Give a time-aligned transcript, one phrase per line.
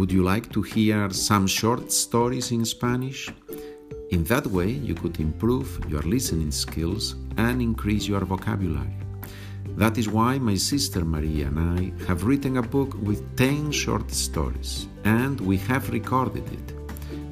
[0.00, 3.28] Would you like to hear some short stories in Spanish?
[4.10, 8.96] In that way, you could improve your listening skills and increase your vocabulary.
[9.76, 14.10] That is why my sister Maria and I have written a book with 10 short
[14.10, 16.74] stories, and we have recorded it.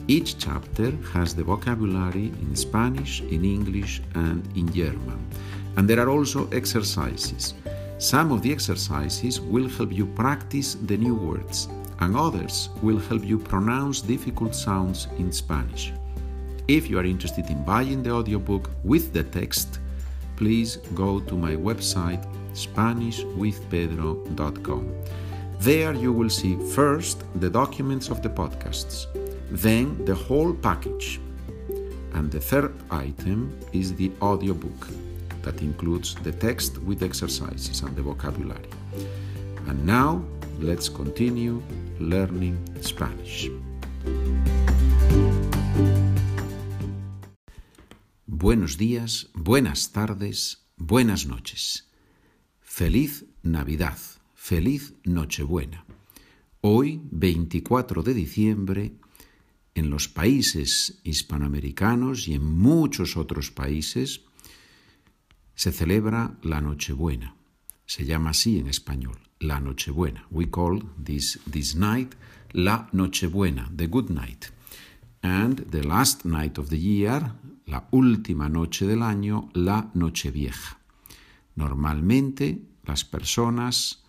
[0.07, 5.27] Each chapter has the vocabulary in Spanish, in English, and in German.
[5.79, 7.55] And there are also exercises.
[7.97, 11.67] Some of the exercises will help you practice the new words,
[12.01, 15.93] and others will help you pronounce difficult sounds in Spanish.
[16.69, 19.81] If you are interested in buying the audiobook with the text,
[20.37, 24.95] please go to my website SpanishWithPedro.com.
[25.61, 29.07] There you will see first the documents of the podcasts,
[29.51, 31.21] then the whole package.
[32.15, 34.87] And the third item is the audiobook
[35.43, 38.69] that includes the text with exercises and the vocabulary.
[39.67, 40.23] And now
[40.61, 41.63] let's continue
[42.01, 43.51] learning Spanish.
[48.27, 51.89] Buenos días, buenas tardes, buenas noches.
[52.61, 53.99] Feliz Navidad,
[54.35, 55.85] feliz Nochebuena.
[56.61, 58.93] Hoy, 24 de diciembre,
[59.75, 64.23] en los países hispanoamericanos y en muchos otros países,
[65.55, 67.37] se celebra la Nochebuena.
[67.87, 70.25] Se llama así en español, la Nochebuena.
[70.31, 72.15] We call this, this night
[72.53, 74.51] la Nochebuena, the good night.
[75.23, 77.33] And the last night of the year,
[77.67, 80.79] la última noche del año, la Nochevieja.
[81.57, 84.05] Normalmente las personas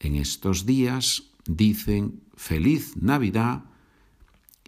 [0.00, 3.64] en estos días dicen feliz Navidad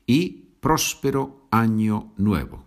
[0.06, 2.64] y próspero año nuevo.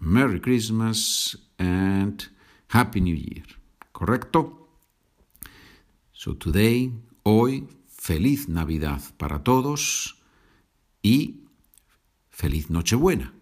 [0.00, 2.24] Merry Christmas and
[2.68, 3.46] Happy New Year.
[3.92, 4.65] ¿Correcto?
[6.26, 10.18] So today, hoy, feliz Navidad para todos
[11.00, 11.44] y
[12.30, 13.32] feliz Nochebuena.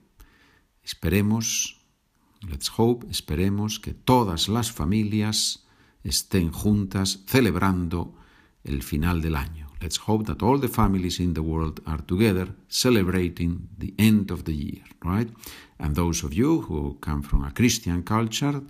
[0.82, 1.80] Esperemos,
[2.46, 5.64] let's hope, esperemos que todas las familias
[6.02, 8.14] estén juntas celebrando
[8.64, 9.70] el final del año.
[9.80, 14.44] Let's hope that all the families in the world are together celebrating the end of
[14.44, 15.32] the year, right?
[15.78, 18.60] And those of you who come from a Christian culture,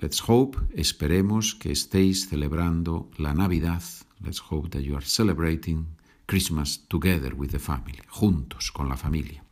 [0.00, 3.82] let's hope, esperemos que estéis celebrando la Navidad.
[4.20, 5.86] Let's hope that you are celebrating
[6.26, 9.44] Christmas together with the family, juntos con la familia.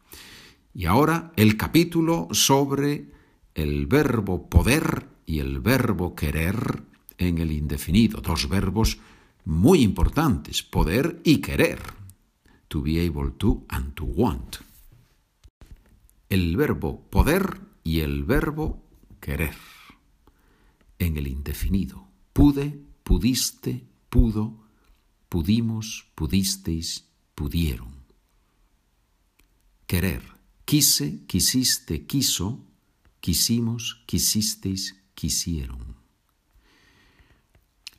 [0.75, 3.11] Y ahora el capítulo sobre
[3.55, 6.83] el verbo poder y el verbo querer
[7.19, 8.99] en el indefinido, dos verbos
[9.45, 11.81] muy importantes, poder y querer.
[12.69, 14.57] To be able to and to want.
[16.29, 18.83] El verbo poder y el verbo
[19.21, 19.76] querer
[20.99, 22.09] en el indefinido.
[22.33, 24.69] Pude, pudiste, pudo,
[25.29, 27.95] pudimos, pudisteis, pudieron.
[29.87, 30.37] Querer
[30.67, 32.59] Quise, quisiste, quiso,
[33.21, 35.95] quisimos, quisisteis, quisieron.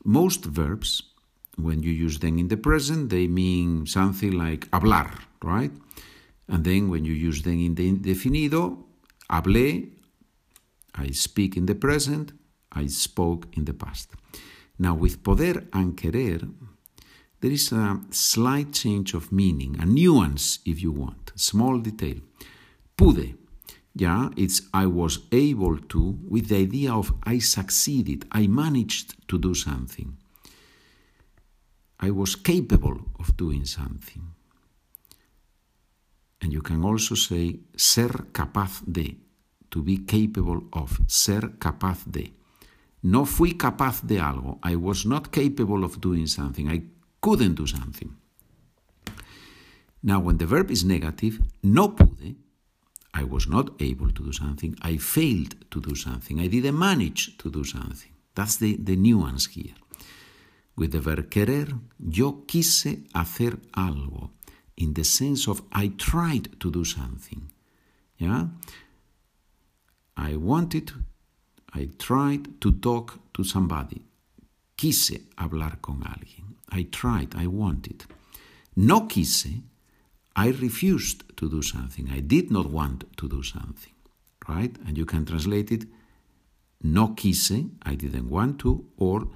[0.04, 1.16] Most verbs,
[1.56, 5.72] when you use them in the present, they mean something like hablar, right?
[6.50, 8.84] And then when you use them in the indefinido,
[9.30, 9.94] hablé,
[10.94, 12.34] I speak in the present,
[12.72, 14.12] I spoke in the past.
[14.80, 16.42] Now, with poder and querer,
[17.40, 22.18] there is a slight change of meaning, a nuance, if you want, small detail
[22.98, 23.38] pude.
[23.94, 29.40] Yeah, it's I was able to with the idea of I succeeded, I managed to
[29.40, 30.18] do something.
[32.00, 34.22] I was capable of doing something.
[36.42, 39.18] And you can also say ser capaz de,
[39.72, 42.37] to be capable of, ser capaz de.
[43.08, 44.60] No fui capaz de algo.
[44.64, 46.68] I was not capable of doing something.
[46.70, 46.84] I
[47.22, 48.14] couldn't do something.
[50.04, 52.36] Now, when the verb is negative, no pude,
[53.14, 54.76] I was not able to do something.
[54.82, 56.42] I failed to do something.
[56.42, 58.12] I didn't manage to do something.
[58.36, 59.76] That's the, the nuance here.
[60.76, 61.68] With the verb querer,
[62.00, 64.32] yo quise hacer algo,
[64.76, 67.50] in the sense of I tried to do something.
[68.18, 68.48] Yeah?
[70.18, 70.92] I wanted,
[71.78, 74.02] I tried to talk to somebody.
[74.76, 76.56] Quise hablar con alguien.
[76.72, 78.06] I tried, I wanted.
[78.76, 79.62] No quise,
[80.36, 82.10] I refused to do something.
[82.10, 83.94] I did not want to do something.
[84.48, 84.76] Right?
[84.86, 85.86] And you can translate it
[86.84, 89.28] no quise, I didn't want to, or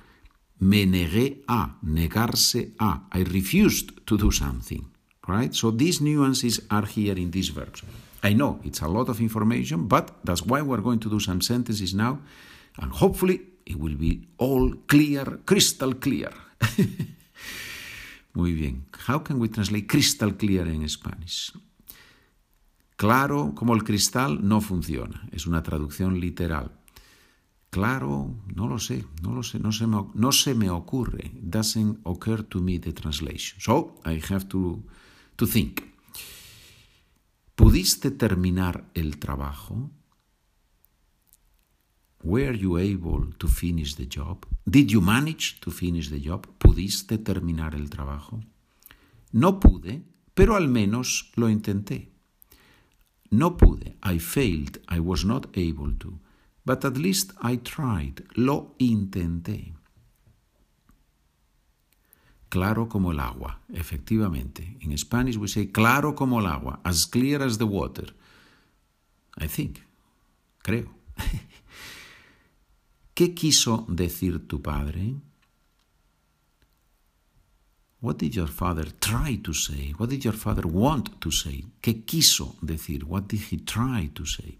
[0.60, 3.02] me negué a, negarse a.
[3.12, 4.86] I refused to do something.
[5.28, 5.54] Right?
[5.54, 7.84] So these nuances are here in these verbs.
[8.24, 11.42] I know it's a lot of information, but that's why we're going to do some
[11.42, 12.20] sentences now,
[12.78, 16.32] and hopefully it will be all clear, crystal clear.
[18.34, 18.86] Muy bien.
[19.08, 21.52] How can we translate crystal clear en Spanish?
[22.96, 25.28] Claro como el cristal no funciona.
[25.32, 26.72] Es una traducción literal.
[27.72, 31.32] Claro, no lo sé, no lo sé, no se me, no se me ocurre.
[31.42, 33.60] Doesn't occur to me the translation.
[33.60, 34.84] So I have to,
[35.38, 35.91] to think.
[37.62, 39.92] ¿Pudiste terminar el trabajo?
[42.24, 44.48] Were you able to finish the job?
[44.66, 46.48] Did you manage to finish the job?
[46.58, 48.40] ¿Pudiste terminar el trabajo?
[49.32, 50.02] No pude,
[50.34, 52.12] pero al menos lo intenté.
[53.30, 53.96] No pude.
[54.02, 54.82] I failed.
[54.90, 56.20] I was not able to.
[56.66, 58.24] But at least I tried.
[58.34, 59.76] Lo intenté.
[62.52, 64.76] Claro como el agua, efectivamente.
[64.82, 68.14] In Spanish we say claro como el agua, as clear as the water.
[69.38, 69.80] I think.
[70.62, 70.94] Creo.
[73.14, 75.16] ¿Qué quiso decir tu padre?
[78.02, 79.94] What did your father try to say?
[79.98, 81.64] What did your father want to say?
[81.82, 83.06] ¿Qué quiso decir?
[83.06, 84.60] What did he try to say?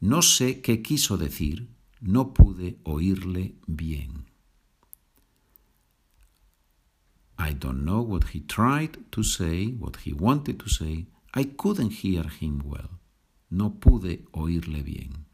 [0.00, 1.68] No sé qué quiso decir,
[2.00, 4.31] no pude oírle bien.
[7.48, 11.06] I don't know what he tried to say, what he wanted to say.
[11.34, 12.90] I couldn't hear him well.
[13.50, 15.24] No pude oírle bien.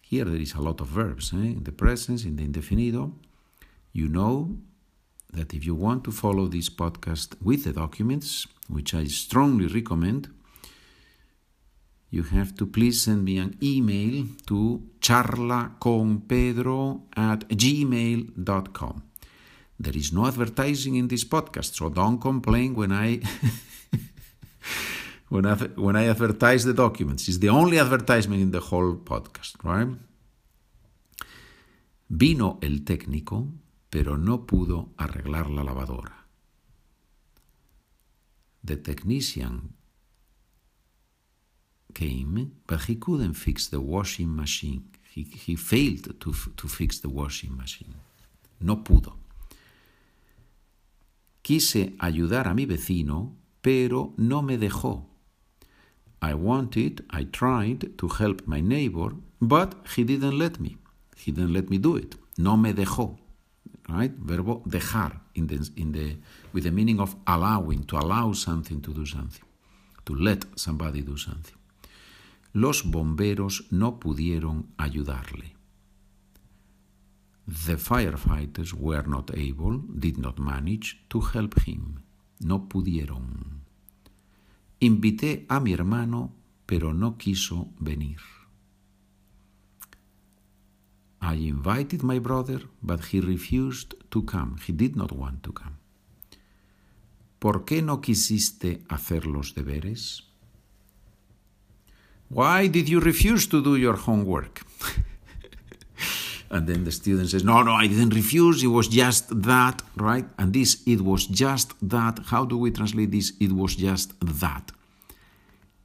[0.00, 1.36] Here there is a lot of verbs eh?
[1.36, 3.12] in the present, in the indefinido.
[3.92, 4.56] You know
[5.32, 10.30] that if you want to follow this podcast with the documents, which I strongly recommend,
[12.10, 19.02] you have to please send me an email to charlaconpedro at gmail.com.
[19.78, 23.20] There is no advertising in this podcast, so don't complain when I
[25.28, 27.28] when I, when I advertise the documents.
[27.28, 29.88] It's the only advertisement in the whole podcast, right?
[32.08, 33.48] Vino el técnico,
[33.90, 36.26] pero no pudo arreglar la lavadora.
[38.62, 39.74] The technician
[41.92, 44.90] came, but he couldn't fix the washing machine.
[45.10, 47.94] He, he failed to, to fix the washing machine.
[48.60, 49.23] No pudo.
[51.44, 55.04] Quise ayudar a mi vecino, pero no me dejó.
[56.22, 60.78] I wanted, I tried to help my neighbor, but he didn't let me.
[61.14, 62.16] He didn't let me do it.
[62.38, 63.18] No me dejó.
[63.86, 64.14] Right?
[64.16, 66.16] Verbo dejar in the, in the,
[66.54, 69.44] with the meaning of allowing, to allow something to do something,
[70.06, 71.58] to let somebody do something.
[72.54, 75.53] Los bomberos no pudieron ayudarle.
[77.46, 82.00] The firefighters were not able, did not manage to help him.
[82.40, 83.62] No pudieron.
[84.80, 86.32] Invité a mi hermano,
[86.66, 88.20] pero no quiso venir.
[91.20, 94.56] I invited my brother, but he refused to come.
[94.66, 95.78] He did not want to come.
[97.38, 100.22] ¿Por qué no quisiste hacer los deberes?
[102.30, 104.64] Why did you refuse to do your homework?
[106.54, 108.62] and then the student says, No, no, I didn't refuse.
[108.62, 110.24] It was just that, right?
[110.38, 112.20] And this, it was just that.
[112.26, 113.32] How do we translate this?
[113.40, 114.70] It was just that.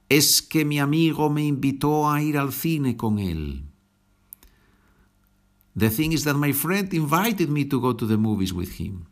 [0.08, 3.64] Es que mi amigo me invitó a ir al cine con él.
[5.74, 9.06] The thing is that my friend invited me to go to the movies with him.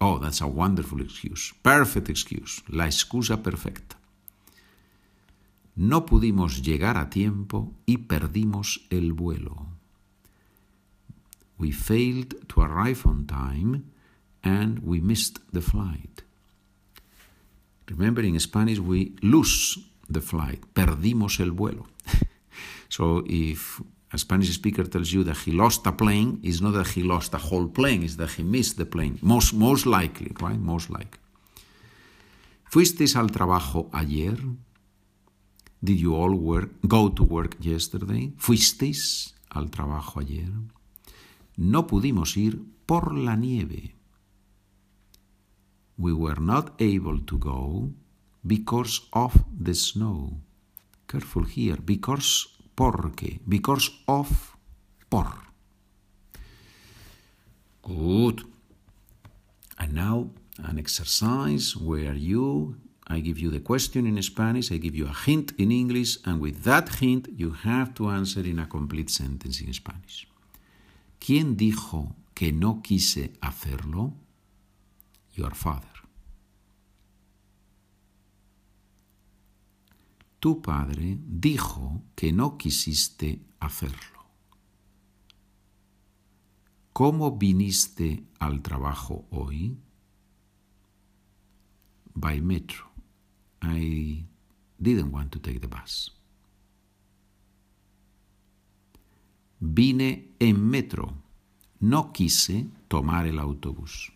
[0.00, 1.52] Oh, that's a wonderful excuse.
[1.64, 2.62] Perfect excuse.
[2.68, 3.96] La excusa perfecta.
[5.74, 9.71] No pudimos llegar a tiempo y perdimos el vuelo.
[11.62, 13.72] We failed to arrive on time
[14.42, 16.16] and we missed the flight.
[17.88, 19.78] Remember, in Spanish, we lose
[20.10, 20.60] the flight.
[20.74, 21.86] Perdimos el vuelo.
[22.88, 23.80] so if
[24.12, 27.32] a Spanish speaker tells you that he lost a plane, it's not that he lost
[27.34, 29.20] a whole plane, it's that he missed the plane.
[29.22, 30.58] Most, most likely, right?
[30.58, 31.20] Most likely.
[32.72, 34.36] ¿Fuisteis al trabajo ayer?
[35.80, 38.32] Did you all work, go to work yesterday?
[38.36, 40.50] ¿Fuisteis al trabajo ayer?
[41.56, 43.94] No pudimos ir por la nieve.
[45.96, 47.92] We were not able to go
[48.46, 50.40] because of the snow.
[51.06, 54.56] Careful here, because porque, because of
[55.08, 55.32] por.
[57.82, 58.44] Good.
[59.78, 62.76] And now an exercise where you
[63.08, 66.40] I give you the question in Spanish, I give you a hint in English, and
[66.40, 70.26] with that hint you have to answer in a complete sentence in Spanish.
[71.24, 74.12] ¿Quién dijo que no quise hacerlo?
[75.36, 75.88] Your father.
[80.40, 84.26] Tu padre dijo que no quisiste hacerlo.
[86.92, 89.78] ¿Cómo viniste al trabajo hoy?
[92.14, 92.90] By metro.
[93.62, 94.26] I
[94.80, 96.10] didn't want to take the bus.
[99.74, 101.14] Vine en metro.
[101.80, 104.12] No quise tomar el autobús.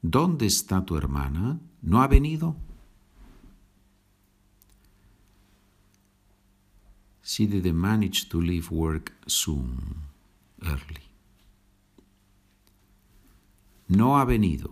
[0.00, 1.58] ¿Dónde está tu hermana?
[1.82, 2.54] ¿No ha venido?
[7.24, 9.96] She didn't manage to leave work soon,
[10.62, 11.02] early.
[13.88, 14.70] No ha venido.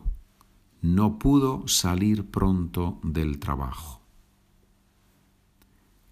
[0.81, 4.01] No pudo salir pronto del trabajo.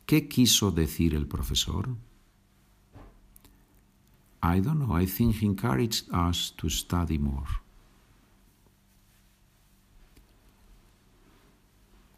[0.07, 1.97] ¿Qué quiso decir el profesor?
[4.43, 4.93] I don't know.
[4.93, 7.61] I think he encouraged us to study more.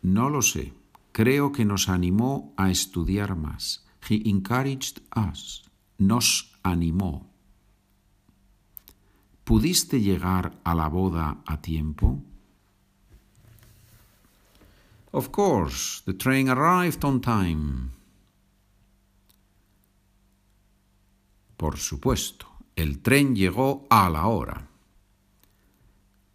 [0.02, 0.72] No lo sé.
[1.12, 3.84] Creo que nos animó a estudiar más.
[4.08, 5.64] He encouraged us.
[5.98, 7.26] Nos animó.
[9.44, 12.22] ¿Pudiste llegar a la boda a tiempo?
[15.12, 17.90] Of course, the train arrived on time.
[21.58, 22.46] Por supuesto,
[22.76, 24.68] el tren llegó a la hora.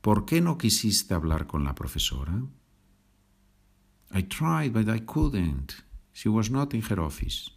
[0.01, 2.45] ¿Por qué no quisiste hablar con la profesora?
[4.13, 5.75] I tried, but I couldn't.
[6.11, 7.49] She was not in her office.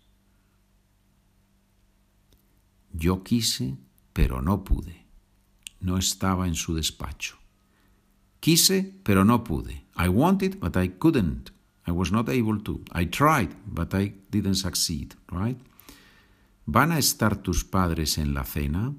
[2.92, 3.76] Yo quise,
[4.12, 5.04] pero no pude.
[5.80, 7.36] No estaba en su despacho.
[8.38, 9.86] Quise, pero no pude.
[9.96, 11.50] I wanted, but I couldn't.
[11.84, 12.84] I was not able to.
[12.92, 15.58] I tried, but I didn't succeed, right?
[16.66, 18.92] ¿Van a estar tus padres en la cena?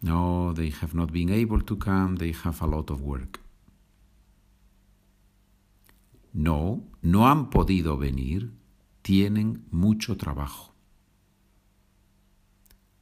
[0.00, 2.16] No, they have not been able to come.
[2.16, 3.40] They have a lot of work.
[6.32, 8.52] No, no han podido venir.
[9.02, 10.74] Tienen mucho trabajo.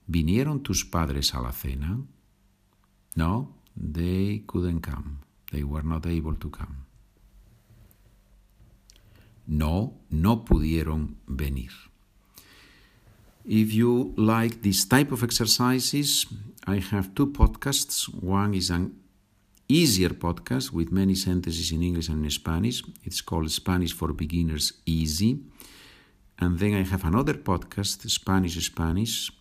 [0.09, 2.01] ¿Vinieron tus padres a la cena?
[3.15, 5.21] No, they couldn't come.
[5.53, 6.87] They were not able to come.
[9.47, 11.92] No, no pudieron venir.
[13.45, 16.27] If you like this type of exercises,
[16.65, 18.05] I have two podcasts.
[18.23, 18.95] One is an
[19.69, 22.85] easier podcast with many sentences in English and in Spanish.
[23.03, 25.41] It's called Spanish for Beginners Easy.
[26.39, 29.33] And then I have another podcast, Spanish Spanish.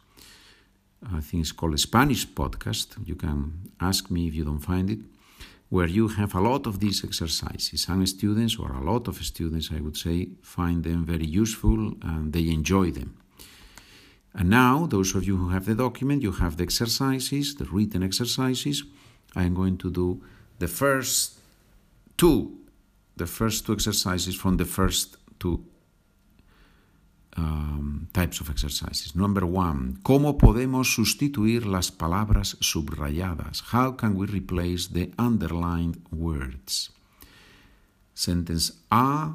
[1.13, 3.08] I think it's called a Spanish Podcast.
[3.08, 5.00] You can ask me if you don't find it,
[5.70, 7.84] where you have a lot of these exercises.
[7.84, 12.34] Some students, or a lot of students, I would say, find them very useful and
[12.34, 13.21] they enjoy them.
[14.33, 18.01] And now, those of you who have the document, you have the exercises, the written
[18.01, 18.83] exercises.
[19.35, 20.21] I am going to do
[20.59, 21.39] the first
[22.17, 22.57] two,
[23.17, 25.65] the first two exercises from the first two
[27.38, 29.15] um, types of exercises.
[29.15, 33.63] Number one, ¿cómo podemos sustituir las palabras subrayadas?
[33.71, 36.91] How can we replace the underlined words?
[38.13, 39.33] Sentence A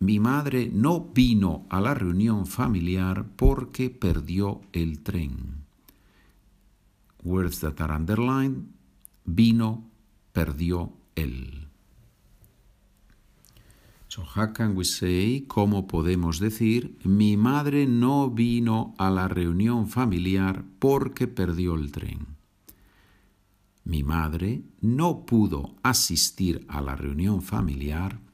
[0.00, 5.66] mi madre no vino a la reunión familiar porque perdió el tren.
[7.22, 8.64] Words that are underlined,
[9.26, 9.90] vino,
[10.32, 11.68] perdió el.
[14.08, 19.86] So how can we say, ¿cómo podemos decir, mi madre no vino a la reunión
[19.86, 22.26] familiar porque perdió el tren?
[23.84, 28.29] Mi madre no pudo asistir a la reunión familiar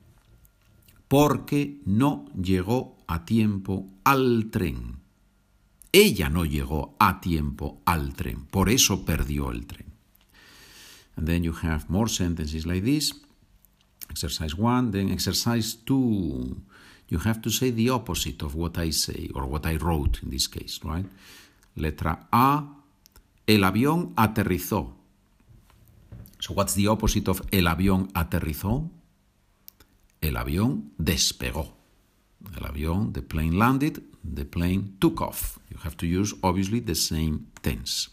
[1.09, 4.99] porque no llegó a tiempo al tren.
[5.93, 9.87] Ella no llegó a tiempo al tren, por eso perdió el tren.
[11.17, 13.15] And then you have more sentences like this.
[14.11, 16.63] Exercise one, then exercise two.
[17.09, 20.31] You have to say the opposite of what I say, or what I wrote in
[20.31, 21.07] this case, right?
[21.77, 22.65] Letra A,
[23.47, 24.95] el avión aterrizó.
[26.39, 28.91] So what's the opposite of el avión aterrizó?
[30.21, 31.77] El avión despegó.
[32.57, 35.59] El avión, the plane landed, the plane took off.
[35.71, 38.09] You have to use obviously the same tense.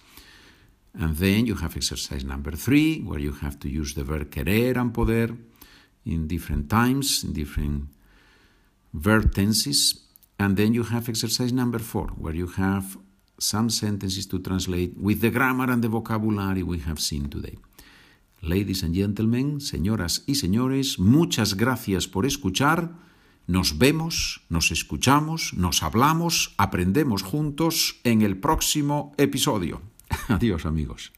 [0.99, 4.77] And then you have exercise number three, where you have to use the verb querer
[4.77, 5.35] and poder
[6.05, 7.87] in different times, in different
[8.93, 10.01] verb tenses.
[10.39, 12.97] And then you have exercise number four, where you have
[13.39, 17.57] some sentences to translate with the grammar and the vocabulary we have seen today.
[18.43, 22.91] Ladies and gentlemen, señoras y señores, muchas gracias por escuchar.
[23.47, 29.81] Nos vemos, nos escuchamos, nos hablamos, aprendemos juntos en el próximo episodio.
[30.27, 31.13] Adiós amigos.